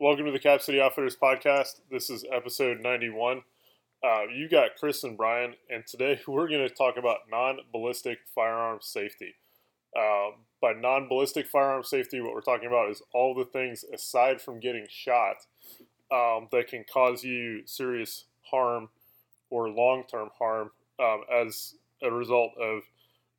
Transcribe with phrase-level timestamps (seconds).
[0.00, 1.80] Welcome to the Cap City Outfitters podcast.
[1.90, 3.42] This is episode 91.
[4.04, 8.18] Uh, you got Chris and Brian, and today we're going to talk about non ballistic
[8.32, 9.34] firearm safety.
[9.98, 14.40] Uh, by non ballistic firearm safety, what we're talking about is all the things aside
[14.40, 15.46] from getting shot
[16.12, 18.90] um, that can cause you serious harm
[19.50, 20.70] or long term harm
[21.00, 21.74] um, as
[22.04, 22.84] a result of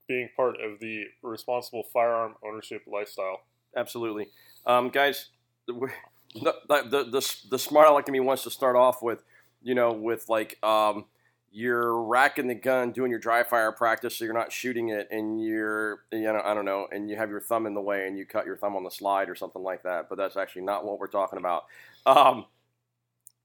[0.09, 3.43] being part of the responsible firearm ownership lifestyle.
[3.77, 4.27] Absolutely.
[4.65, 5.29] Um, guys,
[6.33, 9.23] the, the, the, the, smart aleck in me wants to start off with,
[9.61, 11.05] you know, with like um,
[11.51, 15.43] you're racking the gun, doing your dry fire practice, so you're not shooting it, and
[15.43, 18.17] you're, you know, I don't know, and you have your thumb in the way, and
[18.17, 20.09] you cut your thumb on the slide or something like that.
[20.09, 21.65] But that's actually not what we're talking about.
[22.05, 22.45] Um,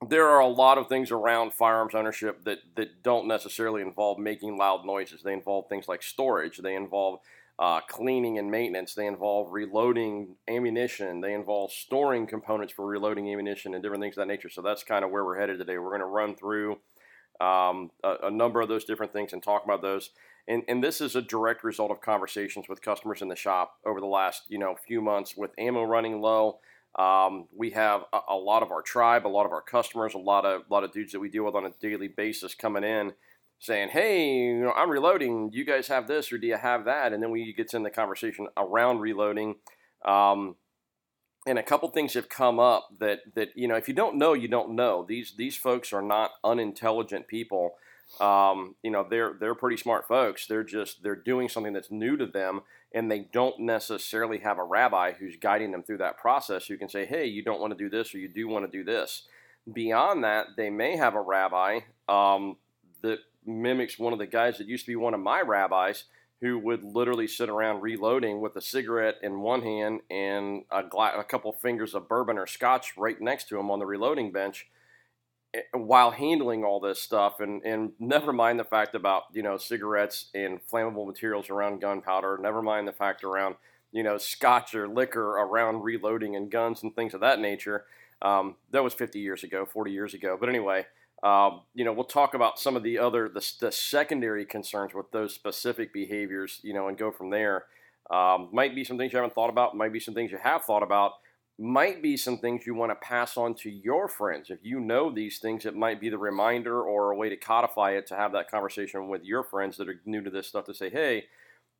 [0.08, 4.56] there are a lot of things around firearms ownership that, that don't necessarily involve making
[4.56, 5.22] loud noises.
[5.22, 6.58] They involve things like storage.
[6.58, 7.20] They involve
[7.58, 8.94] uh, cleaning and maintenance.
[8.94, 11.20] They involve reloading ammunition.
[11.20, 14.48] They involve storing components for reloading ammunition and different things of that nature.
[14.48, 15.78] So that's kind of where we're headed today.
[15.78, 16.78] We're going to run through
[17.41, 20.10] um, a, a, number of those different things and talk about those.
[20.47, 24.00] And, and this is a direct result of conversations with customers in the shop over
[24.00, 26.58] the last you know few months with ammo running low.
[26.97, 30.19] Um, we have a, a, lot of our tribe, a lot of our customers, a
[30.19, 32.84] lot of a lot of dudes that we deal with on a daily basis coming
[32.84, 33.12] in
[33.59, 35.50] saying, "Hey, you know, I'm reloading.
[35.50, 37.83] Do you guys have this, or do you have that?" And then we get in
[37.83, 39.56] the conversation around reloading.
[40.05, 40.56] Um,
[41.47, 44.33] and a couple things have come up that that you know, if you don't know,
[44.33, 45.05] you don't know.
[45.06, 47.75] These these folks are not unintelligent people.
[48.20, 50.46] Um, you know, they're they're pretty smart folks.
[50.46, 52.60] They're just they're doing something that's new to them,
[52.92, 56.88] and they don't necessarily have a rabbi who's guiding them through that process who can
[56.88, 59.26] say, "Hey, you don't want to do this, or you do want to do this."
[59.72, 62.56] Beyond that, they may have a rabbi um,
[63.02, 66.04] that mimics one of the guys that used to be one of my rabbis
[66.40, 71.18] who would literally sit around reloading with a cigarette in one hand and a, gla-
[71.18, 74.66] a couple fingers of bourbon or scotch right next to him on the reloading bench
[75.72, 80.30] while handling all this stuff and, and never mind the fact about you know cigarettes
[80.34, 83.54] and flammable materials around gunpowder never mind the fact around
[83.92, 87.84] you know scotch or liquor around reloading and guns and things of that nature
[88.22, 90.87] um, that was 50 years ago 40 years ago but anyway
[91.25, 95.10] um, you know, we'll talk about some of the other the, the, secondary concerns with
[95.10, 97.65] those specific behaviors, you know, and go from there.
[98.10, 99.75] Um, might be some things you haven't thought about.
[99.75, 101.12] Might be some things you have thought about.
[101.59, 104.50] Might be some things you want to pass on to your friends.
[104.50, 107.92] If you know these things, it might be the reminder or a way to codify
[107.92, 110.75] it to have that conversation with your friends that are new to this stuff to
[110.75, 111.26] say, hey,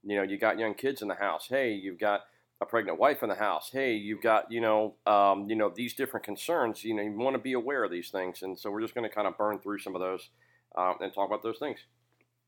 [0.05, 1.49] you know, you got young kids in the house.
[1.49, 2.21] Hey, you've got
[2.61, 3.71] a pregnant wife in the house.
[3.73, 6.85] Hey, you've got you know um, you know these different concerns.
[6.85, 9.09] You know you want to be aware of these things, and so we're just going
[9.09, 10.31] to kind of burn through some of those
[10.77, 11.79] um, and talk about those things.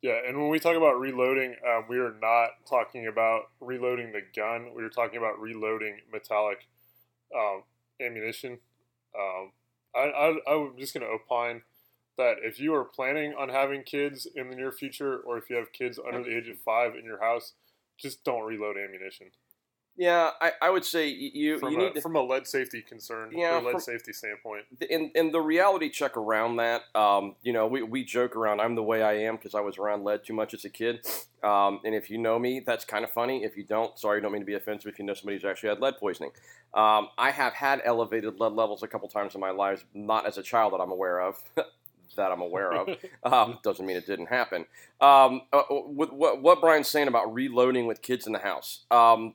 [0.03, 4.21] Yeah, and when we talk about reloading, um, we are not talking about reloading the
[4.35, 4.73] gun.
[4.75, 6.69] We are talking about reloading metallic
[7.35, 7.63] um,
[8.01, 8.59] ammunition.
[9.19, 9.53] Um,
[9.95, 11.63] I, I, I'm just going to opine
[12.19, 15.57] that if you are planning on having kids in the near future, or if you
[15.57, 17.53] have kids under the age of five in your house,
[17.99, 19.29] just don't reload ammunition.
[19.97, 22.83] Yeah, I, I would say you from you a, need to, from a lead safety
[22.83, 24.65] concern, yeah, lead from, safety standpoint.
[24.91, 28.61] And and the reality check around that, um, you know, we, we joke around.
[28.61, 31.07] I'm the way I am because I was around lead too much as a kid.
[31.43, 33.43] Um, and if you know me, that's kind of funny.
[33.43, 34.93] If you don't, sorry, don't mean to be offensive.
[34.93, 36.33] If you know somebody who's actually had lead poisoning,
[36.75, 40.37] um, I have had elevated lead levels a couple times in my life, not as
[40.37, 41.43] a child that I'm aware of.
[42.17, 42.89] that I'm aware of.
[43.25, 44.67] Um, doesn't mean it didn't happen.
[45.01, 49.35] Um, uh, with what, what Brian's saying about reloading with kids in the house, um,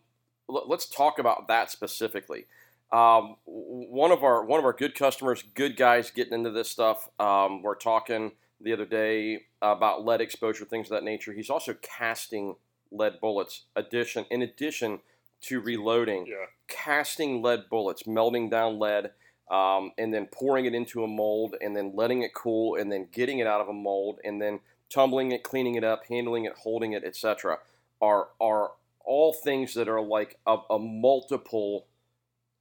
[0.52, 2.46] let's talk about that specifically.
[2.92, 7.10] Um, one of our one of our good customers, good guys, getting into this stuff.
[7.20, 11.32] Um, we're talking the other day about lead exposure, things of that nature.
[11.32, 12.56] He's also casting
[12.92, 13.66] lead bullets.
[13.76, 15.00] Addition in addition
[15.44, 16.46] to reloading, yeah.
[16.68, 19.12] casting lead bullets, melting down lead.
[19.50, 23.10] Um, and then pouring it into a mold, and then letting it cool, and then
[23.12, 26.54] getting it out of a mold, and then tumbling it, cleaning it up, handling it,
[26.54, 27.60] holding it, etc.
[28.02, 28.72] are are
[29.06, 31.88] all things that are like a, a multiple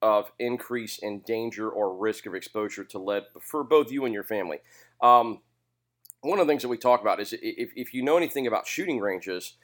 [0.03, 4.25] of increase in danger or risk of exposure to lead for both you and your
[4.25, 4.59] family.
[5.03, 5.41] Um,
[6.23, 8.67] one of the things that we talk about is if, if you know anything about
[8.67, 9.55] shooting ranges,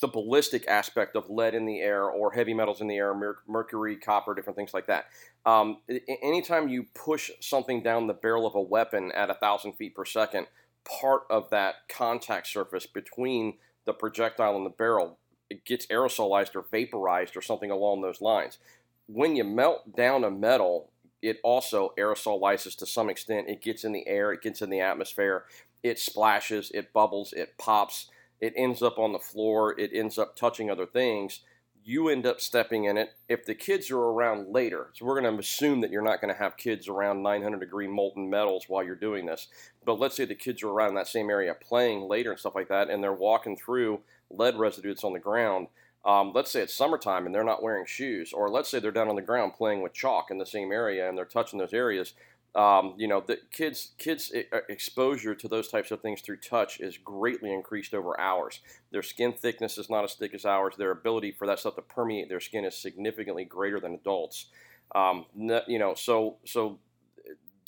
[0.00, 3.14] the ballistic aspect of lead in the air or heavy metals in the air,
[3.46, 5.06] mercury, copper, different things like that.
[5.46, 5.78] Um,
[6.22, 10.04] anytime you push something down the barrel of a weapon at a thousand feet per
[10.04, 10.48] second,
[10.84, 13.54] part of that contact surface between
[13.86, 15.18] the projectile and the barrel
[15.64, 18.58] gets aerosolized or vaporized or something along those lines.
[19.06, 20.90] When you melt down a metal,
[21.22, 23.48] it also aerosolizes to some extent.
[23.48, 25.44] It gets in the air, it gets in the atmosphere,
[25.82, 28.10] it splashes, it bubbles, it pops,
[28.40, 31.40] it ends up on the floor, it ends up touching other things.
[31.86, 33.14] you end up stepping in it.
[33.28, 36.34] If the kids are around later, so we're going to assume that you're not going
[36.34, 39.46] to have kids around 900 degree molten metals while you're doing this.
[39.84, 42.68] But let's say the kids are around that same area playing later and stuff like
[42.68, 44.00] that, and they're walking through
[44.30, 45.68] lead residue that's on the ground.
[46.04, 49.08] Um, let's say it's summertime and they're not wearing shoes, or let's say they're down
[49.08, 52.14] on the ground playing with chalk in the same area and they're touching those areas.
[52.54, 54.32] Um, you know, the kids kids
[54.68, 58.60] exposure to those types of things through touch is greatly increased over hours.
[58.92, 60.74] Their skin thickness is not as thick as ours.
[60.78, 64.46] Their ability for that stuff to permeate their skin is significantly greater than adults.
[64.94, 66.78] Um, you know, so so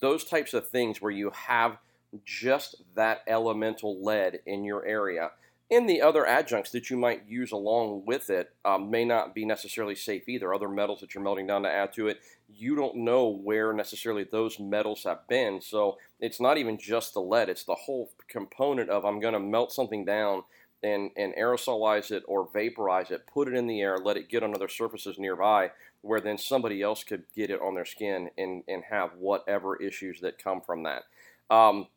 [0.01, 1.77] those types of things where you have
[2.25, 5.33] just that elemental lead in your area
[5.71, 9.45] and the other adjuncts that you might use along with it um, may not be
[9.45, 10.55] necessarily safe either.
[10.55, 14.25] Other metals that you're melting down to add to it, you don't know where necessarily
[14.25, 15.61] those metals have been.
[15.61, 19.41] So it's not even just the lead, it's the whole component of I'm going to
[19.41, 20.43] melt something down
[20.83, 24.43] and, and aerosolize it or vaporize it, put it in the air, let it get
[24.43, 25.71] on other surfaces nearby,
[26.01, 30.21] where then somebody else could get it on their skin and, and have whatever issues
[30.21, 31.03] that come from that.
[31.51, 31.89] Um,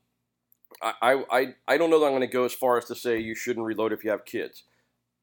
[0.81, 3.19] I, I, I don't know that I'm going to go as far as to say
[3.19, 4.63] you shouldn't reload if you have kids.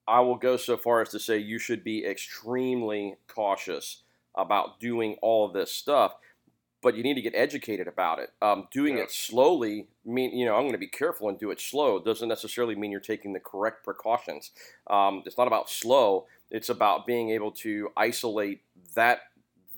[0.06, 4.02] I will go so far as to say you should be extremely cautious
[4.34, 6.14] about doing all of this stuff,
[6.80, 8.30] but you need to get educated about it.
[8.40, 9.04] Um, doing yeah.
[9.04, 12.28] it slowly mean you know I'm going to be careful and do it slow doesn't
[12.28, 14.52] necessarily mean you're taking the correct precautions.
[14.88, 16.26] Um, it's not about slow.
[16.50, 18.62] It's about being able to isolate
[18.94, 19.20] that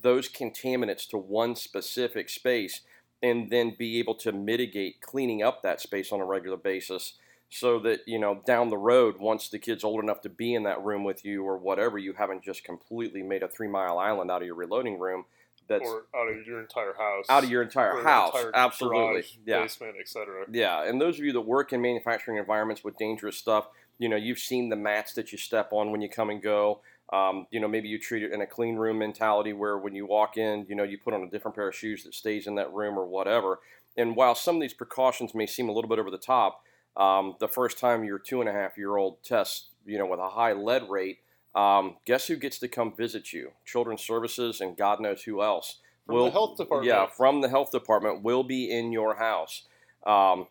[0.03, 2.83] those contaminants to one specific space
[3.23, 7.15] and then be able to mitigate cleaning up that space on a regular basis
[7.51, 10.63] so that you know down the road once the kid's old enough to be in
[10.63, 14.31] that room with you or whatever you haven't just completely made a three mile island
[14.31, 15.25] out of your reloading room
[15.69, 17.27] that's or out of your entire house.
[17.29, 18.35] Out of your entire house.
[18.35, 18.99] entire absolutely.
[18.99, 19.63] garage, yeah.
[19.63, 20.89] basement etc yeah.
[20.89, 23.69] And those of you that work in manufacturing environments with dangerous stuff
[23.99, 26.81] you know you've seen the mats that you step on when you come and go
[27.13, 30.07] um, you know, maybe you treat it in a clean room mentality where when you
[30.07, 32.55] walk in, you know, you put on a different pair of shoes that stays in
[32.55, 33.59] that room or whatever.
[33.97, 36.63] And while some of these precautions may seem a little bit over the top,
[36.97, 40.21] um, the first time your two and a half year old tests, you know, with
[40.21, 41.19] a high lead rate,
[41.55, 43.51] um, guess who gets to come visit you?
[43.65, 45.79] Children's Services and God knows who else.
[46.07, 46.89] From will, the health department.
[46.89, 49.65] Yeah, from the health department will be in your house.
[50.07, 50.47] Um,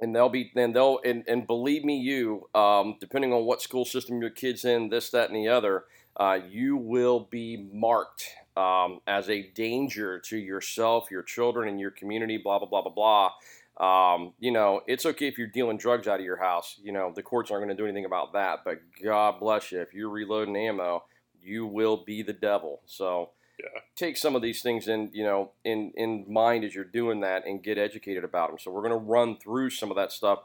[0.00, 3.84] and they'll be then they'll and, and believe me you um, depending on what school
[3.84, 5.84] system your kids in this that and the other
[6.16, 8.26] uh, you will be marked
[8.56, 12.92] um, as a danger to yourself your children and your community blah blah blah blah
[12.92, 13.30] blah.
[13.78, 17.12] Um, you know it's okay if you're dealing drugs out of your house you know
[17.14, 20.10] the courts aren't going to do anything about that but god bless you if you're
[20.10, 21.02] reloading ammo
[21.42, 22.80] you will be the devil.
[22.86, 23.30] So
[23.62, 23.80] yeah.
[23.96, 27.46] take some of these things in you know in in mind as you're doing that
[27.46, 28.58] and get educated about them.
[28.58, 30.40] So we're going to run through some of that stuff,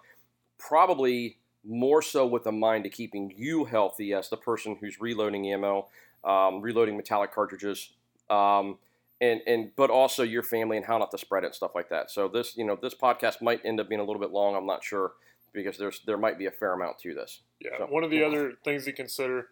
[0.57, 5.49] probably more so with a mind to keeping you healthy as the person who's reloading
[5.51, 5.87] ammo,
[6.23, 7.89] um, reloading metallic cartridges.
[8.29, 8.77] Um,
[9.21, 11.89] and, and but also your family and how not to spread it and stuff like
[11.89, 12.11] that.
[12.11, 14.55] So this you know this podcast might end up being a little bit long.
[14.55, 15.13] I'm not sure
[15.53, 17.41] because there's there might be a fair amount to this.
[17.59, 19.47] Yeah, so, one of the other things to consider,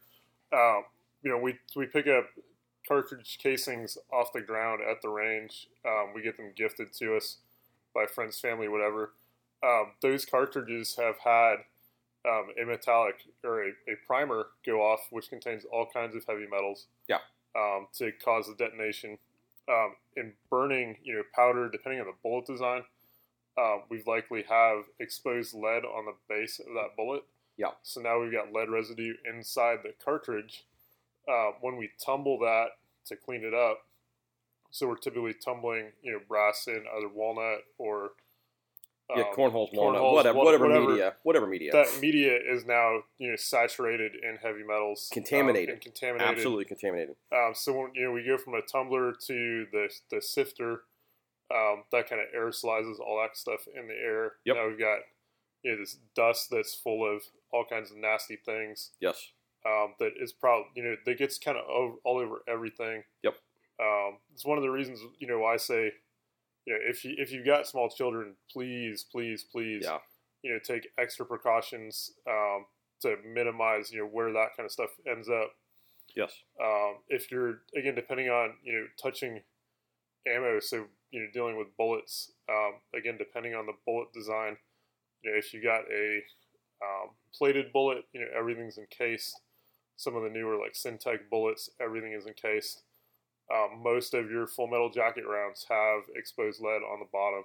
[0.52, 0.82] uh,
[1.24, 2.26] you know, we we pick up
[2.88, 5.68] cartridge casings off the ground at the range.
[5.86, 7.38] Um, we get them gifted to us
[7.94, 9.14] by friends, family, whatever.
[9.64, 11.56] Um, those cartridges have had
[12.28, 16.48] um, a metallic or a, a, primer go off, which contains all kinds of heavy
[16.50, 16.88] metals.
[17.08, 17.20] Yeah.
[17.56, 19.18] Um, to cause the detonation.
[19.70, 22.84] Um, in burning, you know, powder, depending on the bullet design,
[23.58, 27.24] uh, we've likely have exposed lead on the base of that bullet.
[27.58, 27.72] Yeah.
[27.84, 30.66] So now we've got lead residue inside the cartridge
[31.28, 32.70] uh, when we tumble that
[33.08, 33.80] to clean it up,
[34.74, 38.12] so we're typically tumbling, you know, brass in either walnut or
[39.12, 41.72] um, yeah, cornholes, walnut, cornholes, whatever, whatever, whatever, media, whatever media.
[41.72, 46.66] That media is now you know saturated in heavy metals, contaminated, um, and contaminated, absolutely
[46.66, 47.16] contaminated.
[47.32, 50.84] Um, so when you know we go from a tumbler to the the sifter,
[51.54, 54.34] um, that kind of aerosolizes all that stuff in the air.
[54.46, 54.56] Yep.
[54.56, 55.00] Now we've got
[55.62, 58.92] you know this dust that's full of all kinds of nasty things.
[59.00, 59.34] Yes
[59.66, 63.04] um, that is probably you know that gets kind of all over everything.
[63.24, 63.36] Yep.
[63.82, 65.92] Um, it's one of the reasons you know I say,
[66.66, 70.00] you know, if you if you've got small children, please, please, please, yeah.
[70.44, 72.66] you know, take extra precautions um,
[73.02, 75.52] to minimize you know where that kind of stuff ends up.
[76.16, 76.34] Yes.
[76.62, 79.42] Um, if you're again depending on you know touching
[80.28, 84.58] ammo, so you know dealing with bullets, um, again depending on the bullet design,
[85.24, 86.22] you know if you got a
[86.84, 89.40] um, plated bullet, you know everything's encased
[89.96, 92.84] some of the newer like Syntech bullets, everything is encased.
[93.54, 97.44] Um, most of your full metal jacket rounds have exposed lead on the bottom.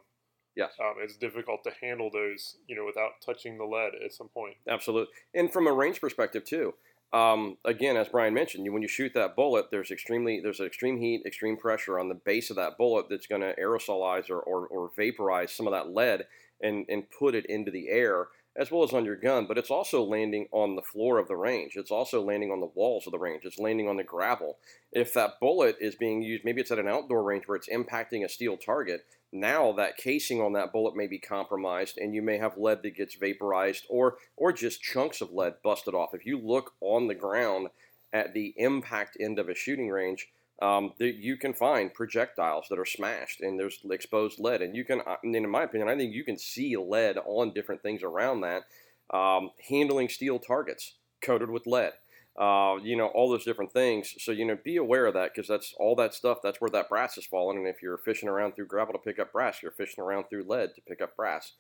[0.57, 0.73] Yes.
[0.81, 4.55] Um, it's difficult to handle those, you know, without touching the lead at some point.
[4.69, 5.13] Absolutely.
[5.35, 6.75] And from a range perspective too,
[7.13, 11.23] um, again, as Brian mentioned, when you shoot that bullet, there's extremely there's extreme heat,
[11.25, 14.91] extreme pressure on the base of that bullet that's going to aerosolize or, or, or
[14.97, 16.27] vaporize some of that lead
[16.61, 18.27] and, and put it into the air
[18.59, 21.37] as well as on your gun, but it's also landing on the floor of the
[21.37, 21.77] range.
[21.77, 23.45] It's also landing on the walls of the range.
[23.45, 24.59] It's landing on the gravel.
[24.91, 28.25] If that bullet is being used, maybe it's at an outdoor range where it's impacting
[28.25, 32.39] a steel target, now that casing on that bullet may be compromised and you may
[32.39, 36.15] have lead that gets vaporized or or just chunks of lead busted off.
[36.15, 37.69] If you look on the ground
[38.13, 40.29] at the impact end of a shooting range,
[40.61, 44.61] um, you can find projectiles that are smashed and there's exposed lead.
[44.61, 47.83] And you can, uh, in my opinion, I think you can see lead on different
[47.83, 48.65] things around that.
[49.11, 51.93] Um, handling steel targets coated with lead,
[52.39, 54.15] uh, you know, all those different things.
[54.19, 56.39] So, you know, be aware of that because that's all that stuff.
[56.43, 57.59] That's where that brass is falling.
[57.59, 60.45] And if you're fishing around through gravel to pick up brass, you're fishing around through
[60.47, 61.53] lead to pick up brass.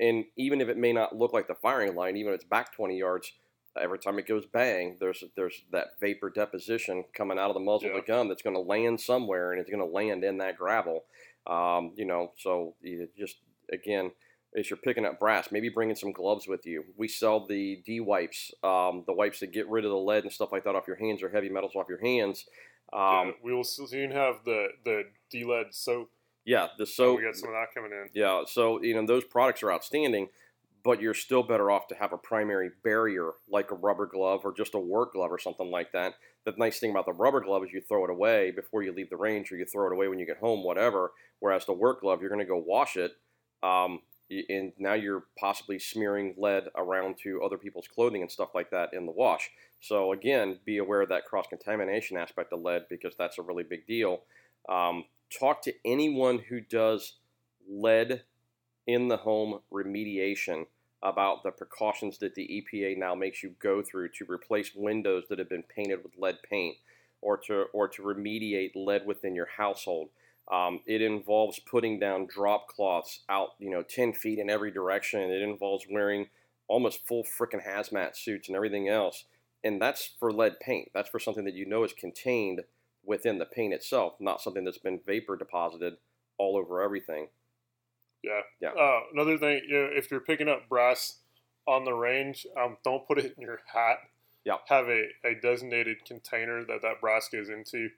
[0.00, 2.72] And even if it may not look like the firing line, even if it's back
[2.72, 3.32] 20 yards,
[3.80, 7.88] every time it goes bang, there's there's that vapor deposition coming out of the muzzle
[7.88, 7.96] yeah.
[7.96, 10.56] of the gun that's going to land somewhere, and it's going to land in that
[10.56, 11.04] gravel.
[11.46, 13.36] Um, you know, so you just
[13.72, 14.12] again,
[14.56, 16.84] as you're picking up brass, maybe bringing some gloves with you.
[16.96, 20.32] We sell the D wipes, um, the wipes that get rid of the lead and
[20.32, 22.44] stuff like that off your hands or heavy metals off your hands.
[22.92, 26.10] Um, yeah, we will soon have the the D lead soap.
[26.44, 27.18] Yeah, the soap.
[27.18, 28.08] we got some of that coming in.
[28.12, 30.28] Yeah, so you know those products are outstanding
[30.84, 34.52] but you're still better off to have a primary barrier like a rubber glove or
[34.52, 36.14] just a work glove or something like that.
[36.44, 39.10] The nice thing about the rubber glove is you throw it away before you leave
[39.10, 41.12] the range or you throw it away when you get home, whatever.
[41.38, 43.12] Whereas the work glove, you're going to go wash it.
[43.62, 44.00] Um,
[44.48, 48.90] and now you're possibly smearing lead around to other people's clothing and stuff like that
[48.92, 49.50] in the wash.
[49.80, 53.64] So again, be aware of that cross contamination aspect of lead because that's a really
[53.64, 54.22] big deal.
[54.68, 55.04] Um,
[55.38, 57.18] talk to anyone who does
[57.68, 58.22] lead
[58.86, 60.66] in the home remediation
[61.02, 65.38] about the precautions that the EPA now makes you go through to replace windows that
[65.38, 66.76] have been painted with lead paint
[67.20, 70.08] or to or to remediate lead within your household.
[70.50, 75.20] Um, it involves putting down drop cloths out, you know, 10 feet in every direction.
[75.20, 76.28] It involves wearing
[76.68, 79.24] almost full freaking hazmat suits and everything else.
[79.64, 80.90] And that's for lead paint.
[80.94, 82.62] That's for something that you know is contained
[83.04, 85.94] within the paint itself, not something that's been vapor deposited
[86.38, 87.28] all over everything.
[88.22, 88.40] Yeah.
[88.60, 88.70] Yeah.
[88.70, 91.18] Uh, another thing, you know, if you're picking up brass
[91.66, 93.98] on the range, um, don't put it in your hat.
[94.44, 94.56] Yeah.
[94.68, 97.88] Have a, a designated container that that brass goes into.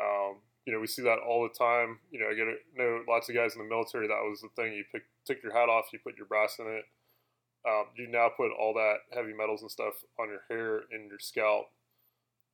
[0.00, 0.36] Um,
[0.66, 1.98] you know, we see that all the time.
[2.10, 2.46] You know, I get
[2.76, 4.08] know lots of guys in the military.
[4.08, 4.72] That was the thing.
[4.72, 6.84] You pick, took your hat off, you put your brass in it.
[7.68, 11.18] Um, you now put all that heavy metals and stuff on your hair and your
[11.18, 11.66] scalp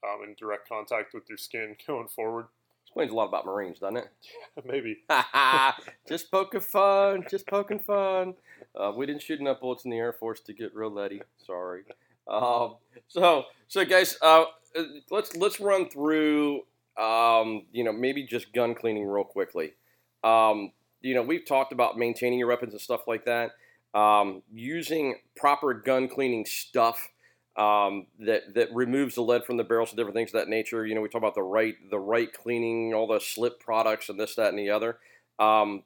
[0.04, 2.46] um, in direct contact with your skin going forward.
[2.92, 4.08] Explains a lot about Marines, doesn't it?
[4.58, 4.98] Yeah, maybe.
[6.06, 7.24] just poking fun.
[7.30, 8.34] Just poking fun.
[8.78, 11.22] Uh, we didn't shoot enough bullets in the Air Force to get real leady.
[11.46, 11.84] Sorry.
[12.28, 12.74] Um,
[13.08, 14.44] so, so guys, uh,
[15.10, 16.64] let's let's run through.
[16.98, 19.72] Um, you know, maybe just gun cleaning real quickly.
[20.22, 23.52] Um, you know, we've talked about maintaining your weapons and stuff like that.
[23.94, 27.08] Um, using proper gun cleaning stuff
[27.56, 30.86] um, that that removes the lead from the barrels and different things of that nature.
[30.86, 34.18] You know, we talk about the right the right cleaning, all the slip products and
[34.18, 34.98] this, that, and the other.
[35.38, 35.82] Um,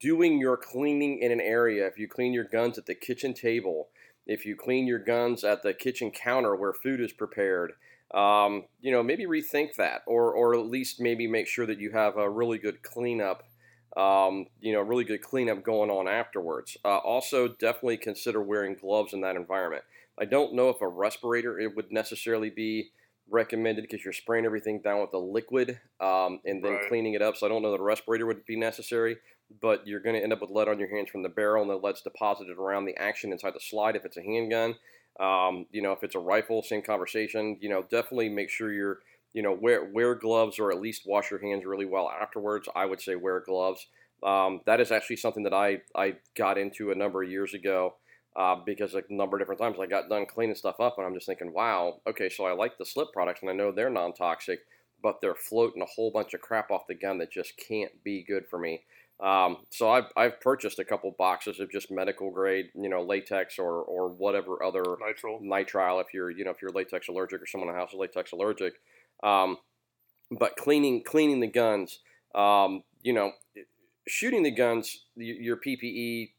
[0.00, 3.88] doing your cleaning in an area, if you clean your guns at the kitchen table,
[4.26, 7.72] if you clean your guns at the kitchen counter where food is prepared,
[8.14, 11.90] um, you know, maybe rethink that, or or at least maybe make sure that you
[11.90, 13.44] have a really good cleanup.
[13.96, 16.76] Um, you know, really good cleanup going on afterwards.
[16.84, 19.84] Uh, also, definitely consider wearing gloves in that environment.
[20.18, 22.90] I don't know if a respirator it would necessarily be
[23.30, 26.88] recommended because you're spraying everything down with the liquid um, and then right.
[26.88, 27.36] cleaning it up.
[27.36, 29.16] So I don't know that a respirator would be necessary,
[29.60, 31.70] but you're going to end up with lead on your hands from the barrel, and
[31.70, 34.74] the lead's deposited around the action inside the slide if it's a handgun.
[35.20, 37.58] Um, you know, if it's a rifle, same conversation.
[37.60, 38.98] You know, definitely make sure you're,
[39.32, 42.68] you know, wear wear gloves or at least wash your hands really well afterwards.
[42.74, 43.86] I would say wear gloves.
[44.24, 47.94] Um, that is actually something that I I got into a number of years ago
[48.36, 51.14] uh, because a number of different times I got done cleaning stuff up and I'm
[51.14, 54.12] just thinking, wow, okay, so I like the slip products and I know they're non
[54.12, 54.60] toxic,
[55.02, 58.24] but they're floating a whole bunch of crap off the gun that just can't be
[58.26, 58.82] good for me.
[59.20, 63.58] Um, so I've, I've purchased a couple boxes of just medical grade, you know, latex
[63.58, 65.40] or, or whatever other nitrile.
[65.40, 67.98] nitrile if you're, you know, if you're latex allergic or someone in the house is
[67.98, 68.74] latex allergic.
[69.22, 69.58] Um,
[70.36, 72.00] but cleaning, cleaning the guns,
[72.34, 73.30] um, you know,
[74.08, 76.30] shooting the guns, your PPE,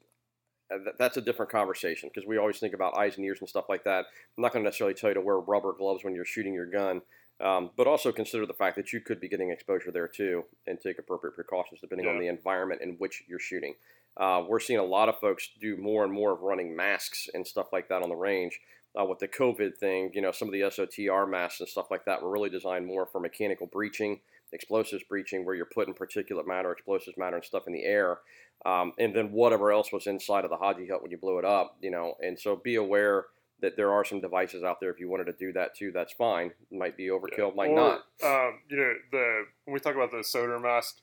[0.97, 3.83] that's a different conversation because we always think about eyes and ears and stuff like
[3.83, 4.05] that.
[4.37, 6.65] I'm not going to necessarily tell you to wear rubber gloves when you're shooting your
[6.65, 7.01] gun,
[7.39, 10.79] um, but also consider the fact that you could be getting exposure there too and
[10.79, 12.13] take appropriate precautions depending yeah.
[12.13, 13.75] on the environment in which you're shooting.
[14.17, 17.45] Uh, we're seeing a lot of folks do more and more of running masks and
[17.45, 18.59] stuff like that on the range.
[18.99, 22.05] uh, with the COVID thing, you know, some of the SOTR masks and stuff like
[22.05, 24.21] that were really designed more for mechanical breaching,
[24.53, 28.19] explosives breaching, where you're putting particulate matter, explosives matter, and stuff in the air,
[28.65, 31.45] um, and then whatever else was inside of the Haji hut when you blew it
[31.45, 32.15] up, you know.
[32.19, 33.25] And so be aware
[33.61, 34.89] that there are some devices out there.
[34.89, 36.51] If you wanted to do that too, that's fine.
[36.71, 37.55] Might be overkill, Yeah.
[37.55, 38.05] might Or, not.
[38.23, 40.97] Um, you know, the when we talk about the SOTR mask,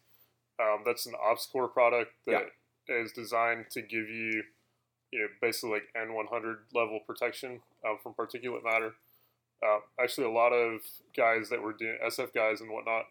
[0.60, 2.50] um, that's an OpsCore product that
[2.88, 4.42] is designed to give you,
[5.12, 8.94] you know, basically like N100 level protection um, from particulate matter.
[9.64, 10.80] Uh, actually, a lot of
[11.16, 13.04] guys that were doing SF guys and whatnot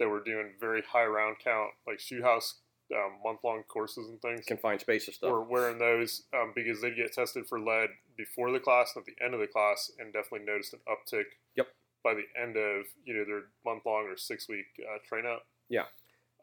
[0.00, 2.60] that were doing very high round count, like shoot house
[2.92, 5.30] um, month long courses and things, Confined spaces stuff.
[5.30, 9.06] were wearing those um, because they get tested for lead before the class and at
[9.06, 11.24] the end of the class, and definitely noticed an uptick.
[11.56, 11.68] Yep.
[12.02, 15.46] By the end of you know their month long or six week uh, train up.
[15.68, 15.84] Yeah.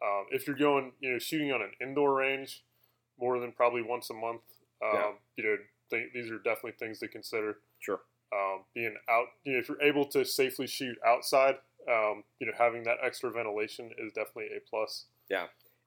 [0.02, 2.64] Um, if you're going, you know, shooting on an indoor range
[3.20, 4.40] more than probably once a month,
[4.82, 5.12] um, Yeah.
[5.36, 5.56] you know,
[5.90, 7.58] th- these are definitely things to consider.
[7.78, 8.00] Sure.
[8.34, 11.56] Um, being out, you know, if you're able to safely shoot outside,
[11.88, 15.04] um, you know, having that extra ventilation is definitely a plus.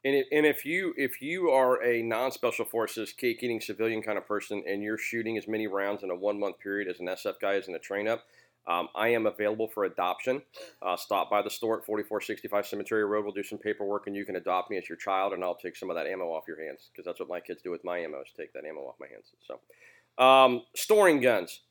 [0.06, 4.20] And, it, and if you if you are a non-special forces cake eating civilian kind
[4.20, 7.08] of person and you're shooting as many rounds in a one month period as an
[7.08, 8.24] SF guy is in a train up,
[8.68, 10.44] um, I am available for adoption.
[10.80, 13.26] Uh, stop by the store at 4465 Cemetery Road.
[13.26, 15.76] We'll do some paperwork and you can adopt me as your child and I'll take
[15.76, 17.98] some of that ammo off your hands because that's what my kids do with my
[17.98, 19.32] ammo is take that ammo off my hands.
[19.42, 21.62] So, um, storing guns.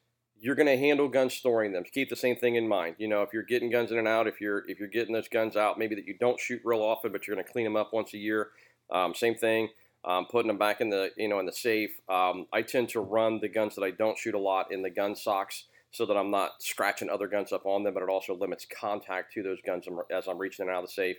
[0.45, 1.85] You're going to handle guns storing them.
[1.91, 2.97] Keep the same thing in mind.
[2.99, 5.27] You know, if you're getting guns in and out, if you're if you're getting those
[5.27, 7.77] guns out, maybe that you don't shoot real often, but you're going to clean them
[7.77, 8.49] up once a year.
[8.93, 9.71] Um, same thing.
[10.05, 11.99] Um, putting them back in the you know in the safe.
[12.11, 14.91] Um, I tend to run the guns that I don't shoot a lot in the
[14.91, 18.35] gun socks so that I'm not scratching other guns up on them, but it also
[18.35, 21.17] limits contact to those guns as I'm reaching in and out of the safe.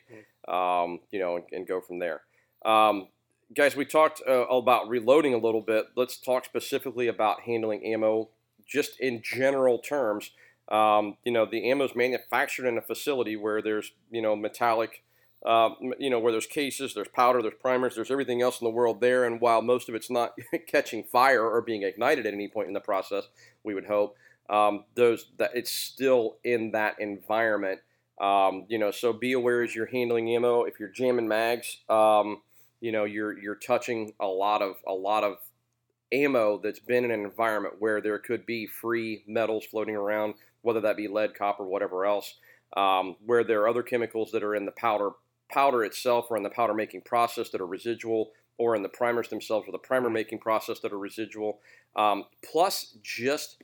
[0.47, 2.21] Um, you know, and, and go from there.
[2.63, 3.07] Um,
[3.55, 5.85] guys, we talked uh, about reloading a little bit.
[5.95, 8.29] Let's talk specifically about handling ammo,
[8.67, 10.31] just in general terms.
[10.69, 15.03] Um, you know, the ammo is manufactured in a facility where there's you know metallic.
[15.45, 15.69] Uh,
[15.99, 18.99] you know where there's cases, there's powder, there's primers, there's everything else in the world
[18.99, 19.25] there.
[19.25, 20.33] And while most of it's not
[20.67, 23.25] catching fire or being ignited at any point in the process,
[23.63, 24.15] we would hope
[24.49, 27.79] um, those that it's still in that environment.
[28.19, 30.63] Um, you know, so be aware as you're handling ammo.
[30.63, 32.41] If you're jamming mags, um,
[32.81, 35.37] you know you're you're touching a lot of a lot of
[36.11, 40.81] ammo that's been in an environment where there could be free metals floating around, whether
[40.81, 42.35] that be lead, copper, whatever else.
[42.75, 45.11] Um, where there are other chemicals that are in the powder
[45.49, 49.29] powder itself or in the powder making process that are residual, or in the primers
[49.29, 51.59] themselves or the primer making process that are residual.
[51.95, 53.61] Um, plus, just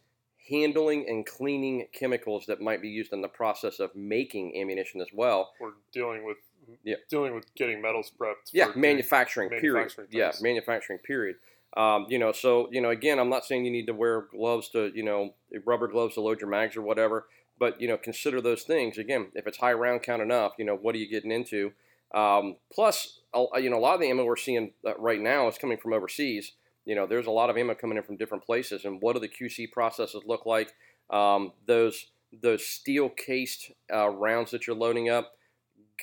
[0.49, 5.07] handling and cleaning chemicals that might be used in the process of making ammunition as
[5.13, 5.51] well.
[5.59, 6.37] Or dealing with
[6.83, 6.95] Yeah.
[7.09, 8.51] dealing with getting metals prepped.
[8.53, 9.73] Yeah, for- manufacturing, period.
[9.73, 11.37] manufacturing Yeah, manufacturing period.
[11.77, 14.69] Um, you know, so you know, again, I'm not saying you need to wear gloves
[14.69, 15.33] to, you know,
[15.65, 18.97] rubber gloves to load your mags or whatever, but you know, consider those things.
[18.97, 21.71] Again, if it's high round count enough, you know, what are you getting into?
[22.13, 25.57] Um, plus, you know, a lot of the ammo we're seeing uh, right now is
[25.57, 26.51] coming from overseas.
[26.83, 29.19] You know, there's a lot of ammo coming in from different places, and what do
[29.19, 30.73] the QC processes look like?
[31.09, 32.07] Um, those
[32.41, 35.31] those steel cased uh, rounds that you're loading up,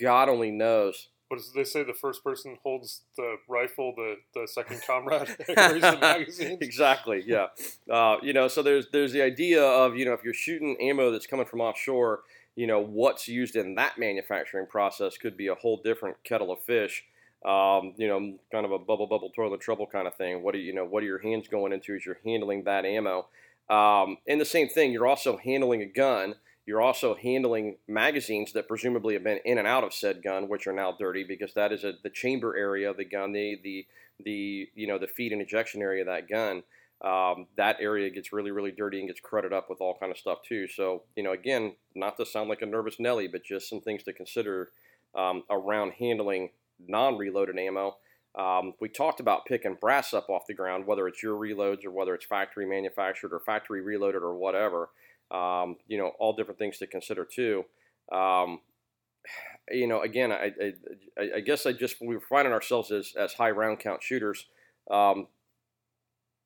[0.00, 1.82] God only knows What does they say?
[1.82, 6.58] The first person holds the rifle, the the second comrade carries the magazine.
[6.60, 7.22] exactly.
[7.26, 7.48] Yeah.
[7.90, 11.10] Uh, you know, so there's there's the idea of you know if you're shooting ammo
[11.10, 12.20] that's coming from offshore,
[12.56, 16.60] you know what's used in that manufacturing process could be a whole different kettle of
[16.62, 17.04] fish.
[17.44, 20.42] Um, you know, kind of a bubble bubble toilet trouble kind of thing.
[20.42, 23.26] What are you know what are your hands going into as you're handling that ammo?
[23.70, 26.34] Um, and the same thing, you're also handling a gun.
[26.68, 30.66] You're also handling magazines that presumably have been in and out of said gun, which
[30.66, 33.86] are now dirty because that is a, the chamber area of the gun, the the
[34.22, 36.62] the you know the feed and ejection area of that gun.
[37.02, 40.18] Um, that area gets really really dirty and gets cruded up with all kind of
[40.18, 40.68] stuff too.
[40.68, 44.02] So you know again, not to sound like a nervous Nelly, but just some things
[44.02, 44.68] to consider
[45.16, 46.50] um, around handling
[46.86, 47.96] non-reloaded ammo.
[48.38, 51.92] Um, we talked about picking brass up off the ground, whether it's your reloads or
[51.92, 54.90] whether it's factory manufactured or factory reloaded or whatever.
[55.30, 57.64] Um, you know, all different things to consider too.
[58.10, 58.60] Um,
[59.70, 60.52] you know, again, I,
[61.18, 64.46] I, I guess I just we were finding ourselves as, as high round count shooters,
[64.90, 65.26] um,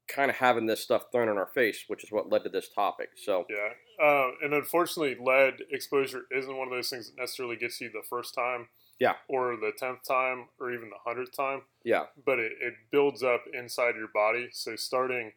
[0.08, 2.68] kind of having this stuff thrown in our face, which is what led to this
[2.68, 3.10] topic.
[3.16, 7.80] So Yeah, uh, and unfortunately, lead exposure isn't one of those things that necessarily gets
[7.80, 8.68] you the first time.
[8.98, 9.14] Yeah.
[9.28, 11.62] Or the tenth time, or even the hundredth time.
[11.84, 14.48] yeah, But it, it builds up inside your body.
[14.52, 15.32] So starting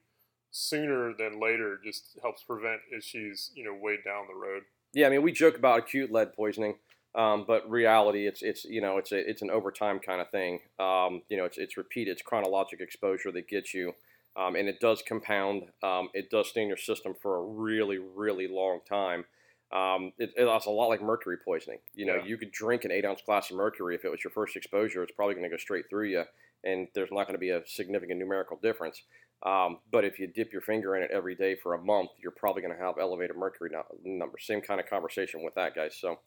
[0.55, 4.63] sooner than later just helps prevent issues, you know, way down the road.
[4.93, 5.07] yeah.
[5.07, 6.75] I mean, we joke about acute lead poisoning,
[7.13, 10.59] um, but reality, it's it's you know, it's a, it's an overtime kind of thing.
[10.79, 13.93] Um, you know, it's it's repeated, it's chronologic exposure that gets you.
[14.37, 15.63] um, and it does compound.
[15.83, 19.25] Um, it does stay in your system for a really, really long time.
[19.71, 21.79] Um, it, it's a lot like mercury poisoning.
[21.95, 22.25] You know, Yeah.
[22.25, 25.03] you could drink an eight ounce glass of mercury if it was your first exposure.
[25.03, 26.23] It's probably going to go straight through you,
[26.65, 29.01] and there's not going to be a significant numerical difference.
[29.43, 32.31] Um, but if you dip your finger in it every day for a month, you're
[32.31, 33.69] probably going to have elevated mercury
[34.03, 34.45] numbers.
[34.45, 35.95] Same kind of conversation with that, guys.
[35.99, 36.19] So,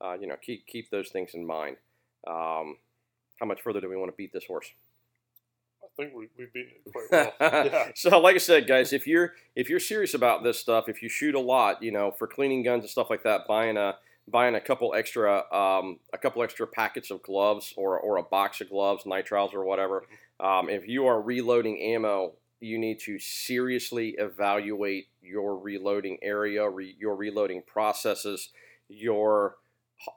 [0.00, 1.76] uh, you know, keep keep those things in mind.
[2.26, 2.76] Um,
[3.38, 4.70] how much further do we want to beat this horse?
[5.82, 7.64] I think we, we've beaten it quite well.
[7.66, 7.88] yeah.
[7.94, 11.08] So, like I said, guys, if you're if you're serious about this stuff, if you
[11.08, 13.96] shoot a lot, you know, for cleaning guns and stuff like that, buying a
[14.28, 18.60] buying a couple extra um, a couple extra packets of gloves or or a box
[18.60, 20.04] of gloves, nitriles or whatever.
[20.40, 26.94] Um, if you are reloading ammo, you need to seriously evaluate your reloading area, re,
[26.98, 28.50] your reloading processes,
[28.88, 29.56] your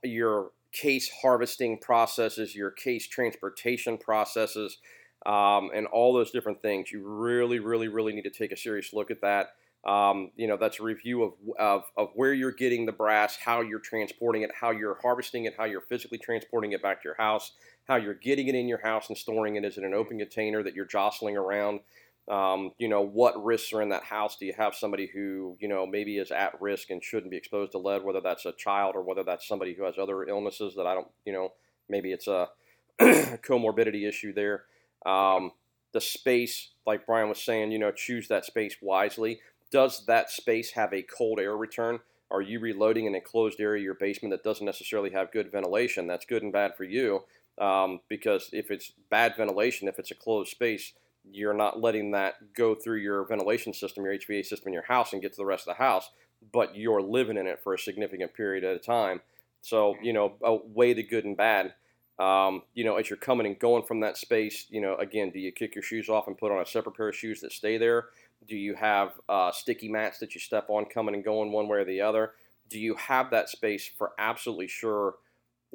[0.03, 4.77] your case harvesting processes, your case transportation processes
[5.25, 6.91] um, and all those different things.
[6.91, 9.53] You really, really, really need to take a serious look at that.
[9.89, 13.61] Um, you know, that's a review of, of, of where you're getting the brass, how
[13.61, 17.15] you're transporting it, how you're harvesting it, how you're physically transporting it back to your
[17.17, 17.51] house,
[17.87, 19.63] how you're getting it in your house and storing it.
[19.63, 21.81] Is it an open container that you're jostling around?
[22.27, 24.35] Um, you know, what risks are in that house?
[24.37, 27.73] Do you have somebody who, you know, maybe is at risk and shouldn't be exposed
[27.73, 30.87] to lead, whether that's a child or whether that's somebody who has other illnesses that
[30.87, 31.53] I don't, you know,
[31.87, 32.49] maybe it's a
[32.99, 34.63] comorbidity issue there.
[35.05, 35.51] Um,
[35.93, 39.39] the space, like Brian was saying, you know, choose that space wisely.
[39.71, 41.99] Does that space have a cold air return?
[42.31, 46.07] Are you reloading an enclosed area your basement that doesn't necessarily have good ventilation?
[46.07, 47.23] That's good and bad for you
[47.59, 50.93] um, because if it's bad ventilation, if it's a closed space,
[51.31, 55.13] you're not letting that go through your ventilation system, your HVAC system in your house
[55.13, 56.09] and get to the rest of the house,
[56.51, 59.21] but you're living in it for a significant period at a time.
[59.61, 60.35] So, you know,
[60.73, 61.73] weigh the good and bad.
[62.19, 65.39] Um, you know, as you're coming and going from that space, you know, again, do
[65.39, 67.77] you kick your shoes off and put on a separate pair of shoes that stay
[67.77, 68.05] there?
[68.47, 71.79] Do you have uh, sticky mats that you step on coming and going one way
[71.79, 72.33] or the other?
[72.69, 75.15] Do you have that space for absolutely sure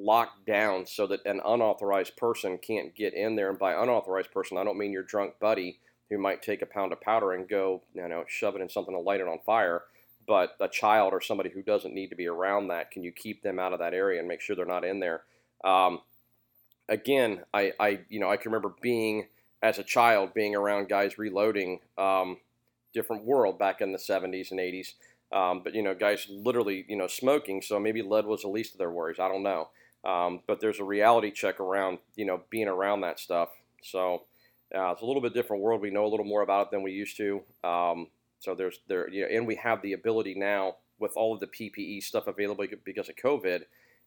[0.04, 3.50] locked down so that an unauthorized person can't get in there?
[3.50, 6.92] And by unauthorized person, I don't mean your drunk buddy who might take a pound
[6.92, 9.84] of powder and go, you know, shove it in something to light it on fire.
[10.26, 13.42] But a child or somebody who doesn't need to be around that, can you keep
[13.42, 15.22] them out of that area and make sure they're not in there?
[15.64, 16.00] Um,
[16.88, 19.28] again, I, I, you know, I can remember being
[19.62, 22.38] as a child being around guys reloading um,
[22.92, 24.94] different world back in the 70s and 80s.
[25.32, 27.62] Um, but you know, guys literally, you know, smoking.
[27.62, 29.20] So maybe lead was the least of their worries.
[29.20, 29.68] I don't know.
[30.04, 33.50] Um, but there's a reality check around, you know, being around that stuff.
[33.82, 34.22] So
[34.74, 35.80] uh, it's a little bit different world.
[35.80, 37.42] We know a little more about it than we used to.
[37.64, 38.08] Um,
[38.38, 41.46] so there's there, you know, and we have the ability now with all of the
[41.46, 43.62] PPE stuff available because of COVID.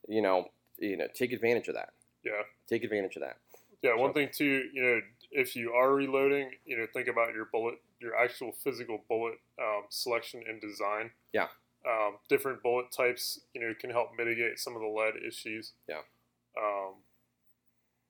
[0.08, 0.48] You know,
[0.80, 1.90] you know, take advantage of that.
[2.24, 2.42] Yeah.
[2.68, 3.38] Take advantage of that.
[3.84, 5.02] Yeah, one So- thing too, you know,
[5.32, 9.84] if you are reloading, you know, think about your bullet, your actual physical bullet um,
[9.90, 11.12] selection and design.
[11.34, 11.48] Yeah.
[11.86, 15.74] Um, different bullet types, you know, can help mitigate some of the lead issues.
[15.90, 16.02] Yeah.
[16.58, 16.96] Um,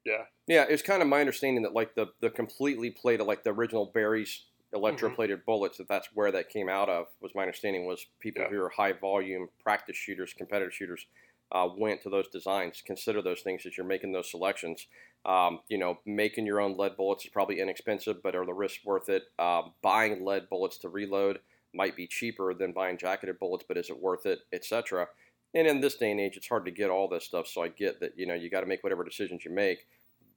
[0.06, 0.26] yeah.
[0.48, 3.90] Yeah, it's kind of my understanding that like the the completely plated, like the original
[3.94, 7.08] Berry's electroplated bullets, that that's where that came out of.
[7.22, 8.50] Was my understanding was people Yeah.
[8.50, 11.06] who are high volume practice shooters, competitive shooters,
[11.52, 12.82] uh, went to those designs.
[12.86, 14.88] Consider those things as you're making those selections.
[15.26, 18.84] Um, you know, making your own lead bullets is probably inexpensive, but are the risks
[18.84, 19.24] worth it?
[19.40, 21.40] Uh, buying lead bullets to reload
[21.74, 25.08] might be cheaper than buying jacketed bullets, but is it worth it, etc.
[25.54, 27.48] And in this day and age, it's hard to get all this stuff.
[27.48, 29.88] So I get that you know you got to make whatever decisions you make,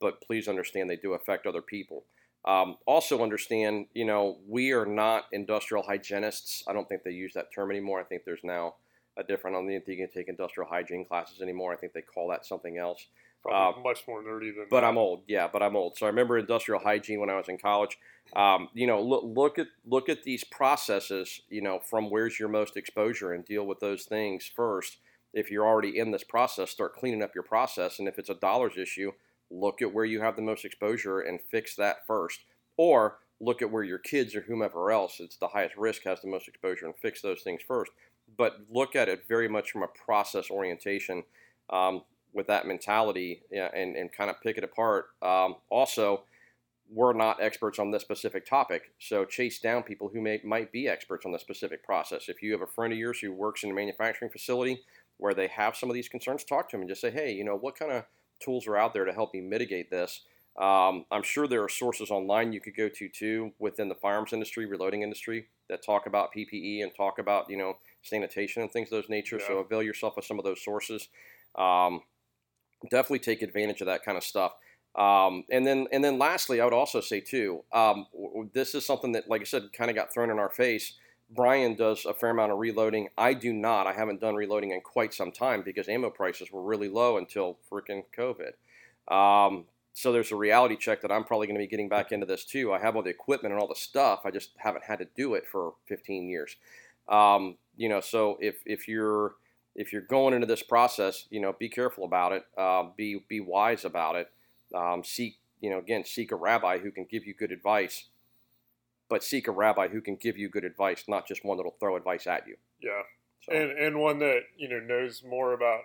[0.01, 2.05] but please understand they do affect other people.
[2.46, 6.62] Um, also understand, you know, we are not industrial hygienists.
[6.68, 8.01] I don't think they use that term anymore.
[8.01, 8.77] I think there's now
[9.16, 9.57] a different.
[9.57, 11.72] I don't think you can take industrial hygiene classes anymore.
[11.72, 13.07] I think they call that something else.
[13.42, 14.66] Probably much more nerdy than.
[14.68, 14.87] But that.
[14.87, 15.49] I'm old, yeah.
[15.53, 15.96] But I'm old.
[15.96, 17.96] So I remember industrial hygiene when I was in college.
[18.35, 21.40] Um, you know, look look at look at these processes.
[21.49, 24.99] You know, from where's your most exposure, and deal with those things first.
[25.33, 27.99] If you're already in this process, start cleaning up your process.
[27.99, 29.12] And if it's a dollars issue,
[29.51, 32.40] look at where you have the most exposure and fix that first.
[32.79, 36.29] Or look at where your kids or whomever else it's the highest risk has the
[36.29, 37.92] most exposure and fix those things first.
[38.37, 41.22] But look at it very much from a process orientation.
[41.70, 42.03] Um,
[42.37, 45.07] with that mentality yeah, and, and kind of pick it apart.
[45.22, 46.25] Um, also,
[46.88, 50.87] we're not experts on this specific topic, so chase down people who may might be
[50.87, 52.29] experts on the specific process.
[52.29, 54.83] If you have a friend of yours who works in a manufacturing facility
[55.16, 57.42] where they have some of these concerns, talk to them and just say, hey, you
[57.42, 58.05] know, what kind of
[58.38, 60.20] tools are out there to help me mitigate this?
[60.61, 64.33] Um, I'm sure there are sources online you could go to too within the firearms
[64.33, 68.88] industry, reloading industry, that talk about PPE and talk about you know sanitation and things
[68.88, 69.40] of those nature.
[69.40, 71.09] So avail yourself of some of those sources.
[71.59, 72.03] Um,
[72.90, 74.52] definitely take advantage of that kind of stuff.
[74.94, 78.06] Um, and then and then lastly, I would also say too, um,
[78.54, 80.94] this is something that, like I said, kind of got thrown in our face.
[81.28, 83.08] Brian does a fair amount of reloading.
[83.18, 83.86] I do not.
[83.86, 87.58] I haven't done reloading in quite some time because ammo prices were really low until
[87.70, 88.52] freaking COVID.
[89.12, 92.26] Um, so there's a reality check that I'm probably going to be getting back into
[92.26, 92.72] this too.
[92.72, 94.20] I have all the equipment and all the stuff.
[94.24, 96.56] I just haven't had to do it for 15 years.
[97.08, 99.34] Um, you know, so if if you're
[99.76, 102.44] if you're going into this process, you know, be careful about it.
[102.56, 104.30] Uh, be be wise about it.
[104.74, 108.06] Um, seek you know again seek a rabbi who can give you good advice,
[109.08, 111.96] but seek a rabbi who can give you good advice, not just one that'll throw
[111.96, 112.56] advice at you.
[112.82, 113.02] Yeah,
[113.42, 113.52] so.
[113.52, 115.80] and and one that you know knows more about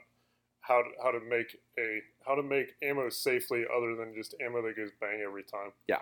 [0.62, 4.62] how to, how to make a how to make ammo safely other than just ammo
[4.62, 5.72] that goes bang every time.
[5.88, 6.00] Yeah.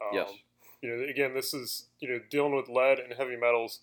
[0.00, 0.30] Um, yes.
[0.82, 3.80] You know, again, this is you know dealing with lead and heavy metals.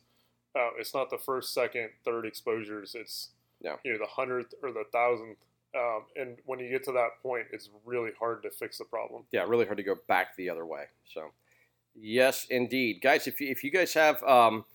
[0.56, 2.94] Uh, it's not the first, second, third exposures.
[2.94, 3.30] It's
[3.64, 3.76] yeah.
[3.84, 5.38] you know the hundredth or the thousandth.
[5.76, 9.24] Um, and when you get to that point, it's really hard to fix the problem.
[9.32, 10.84] Yeah, really hard to go back the other way.
[11.04, 11.32] So,
[11.96, 13.26] yes, indeed, guys.
[13.26, 14.66] If you, if you guys have um,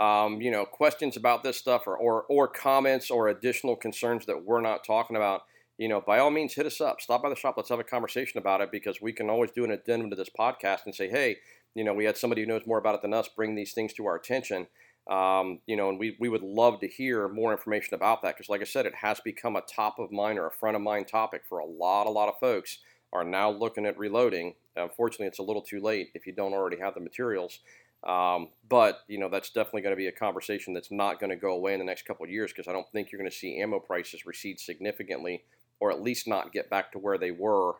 [0.00, 4.44] um, you know, questions about this stuff or, or, or comments or additional concerns that
[4.44, 5.42] we're not talking about,
[5.76, 7.02] you know, by all means, hit us up.
[7.02, 7.54] Stop by the shop.
[7.56, 10.30] Let's have a conversation about it because we can always do an addendum to this
[10.30, 11.36] podcast and say, hey,
[11.74, 13.92] you know, we had somebody who knows more about it than us bring these things
[13.94, 14.66] to our attention.
[15.08, 18.48] Um, you know, and we, we would love to hear more information about that because,
[18.48, 21.08] like I said, it has become a top of mind or a front of mind
[21.08, 22.78] topic for a lot, a lot of folks
[23.12, 24.54] are now looking at reloading.
[24.76, 27.60] Unfortunately, it's a little too late if you don't already have the materials.
[28.06, 31.36] Um, but you know that's definitely going to be a conversation that's not going to
[31.36, 33.36] go away in the next couple of years because I don't think you're going to
[33.36, 35.44] see ammo prices recede significantly,
[35.80, 37.74] or at least not get back to where they were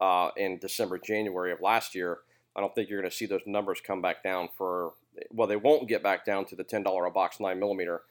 [0.00, 2.20] uh, in December, January of last year.
[2.56, 4.92] I don't think you're going to see those numbers come back down for
[5.30, 8.02] well, they won't get back down to the ten dollar a box nine millimeter,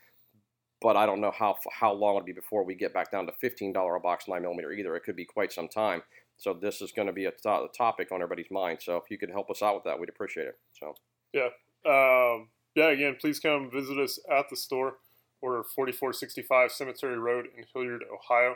[0.82, 3.32] but I don't know how how long it'll be before we get back down to
[3.34, 4.96] fifteen dollar a box nine millimeter either.
[4.96, 6.04] It could be quite some time.
[6.38, 8.80] So this is going to be a, to- a topic on everybody's mind.
[8.82, 10.58] So if you could help us out with that, we'd appreciate it.
[10.74, 10.96] So.
[11.34, 11.50] Yeah.
[11.86, 14.98] Um, yeah, again, please come visit us at the store.
[15.42, 18.56] We're 4465 Cemetery Road in Hilliard, Ohio,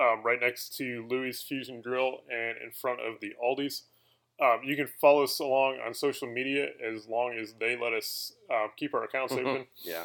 [0.00, 3.84] um, right next to Louis Fusion Grill and in front of the Aldi's.
[4.40, 8.32] Um, you can follow us along on social media as long as they let us
[8.52, 9.46] uh, keep our accounts mm-hmm.
[9.46, 9.66] open.
[9.82, 10.04] Yeah.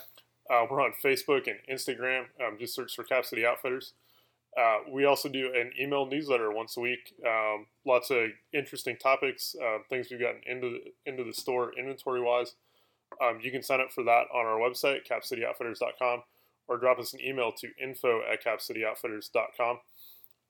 [0.50, 2.26] Uh, we're on Facebook and Instagram.
[2.46, 3.94] Um, just search for Cap City Outfitters.
[4.60, 7.14] Uh, we also do an email newsletter once a week.
[7.26, 12.22] Um, lots of interesting topics, uh, things we've gotten into the, into the store inventory
[12.22, 12.56] wise.
[13.22, 16.24] Um, you can sign up for that on our website, capcityoutfitters.com,
[16.68, 19.80] or drop us an email to info at capcityoutfitters.com.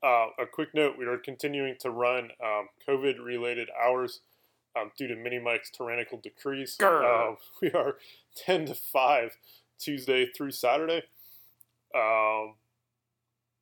[0.03, 4.19] Uh, a quick note we are continuing to run um, COVID related hours
[4.75, 6.77] um, due to Mini Mike's tyrannical decrees.
[6.81, 7.95] Uh, we are
[8.35, 9.37] 10 to 5
[9.79, 11.03] Tuesday through Saturday.
[11.95, 12.55] Um,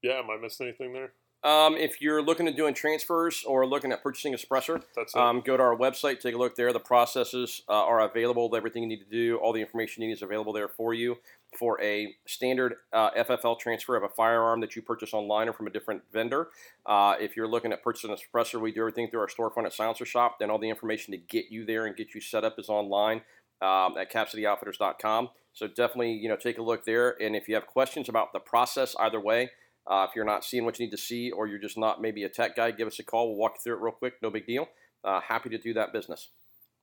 [0.02, 1.14] yeah, am I missing anything there?
[1.44, 4.84] Um, if you're looking at doing transfers or looking at purchasing a suppressor,
[5.16, 6.72] um, go to our website, take a look there.
[6.72, 8.56] The processes uh, are available.
[8.56, 11.18] Everything you need to do, all the information you need is available there for you
[11.58, 15.68] for a standard uh, FFL transfer of a firearm that you purchase online or from
[15.68, 16.50] a different vendor.
[16.86, 19.74] Uh, if you're looking at purchasing a suppressor, we do everything through our storefront at
[19.74, 20.38] Silencer Shop.
[20.40, 23.22] Then all the information to get you there and get you set up is online
[23.62, 25.30] um, at capcityoutfitters.com.
[25.54, 27.22] So definitely, you know, take a look there.
[27.22, 29.52] And if you have questions about the process, either way,
[29.88, 32.24] uh, if you're not seeing what you need to see or you're just not maybe
[32.24, 33.30] a tech guy, give us a call.
[33.30, 34.14] We'll walk you through it real quick.
[34.22, 34.70] No big deal.
[35.04, 36.30] Uh, happy to do that business.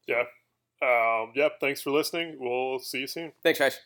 [0.06, 0.24] Yeah.
[0.82, 1.58] Um, yep.
[1.60, 2.36] Thanks for listening.
[2.38, 3.32] We'll see you soon.
[3.42, 3.80] Thanks, guys.